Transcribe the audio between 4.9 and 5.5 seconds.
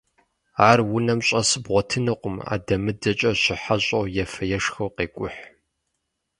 къекӏухь.